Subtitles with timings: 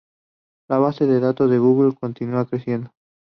[0.67, 2.89] La base de datos de Google continúa creciendo.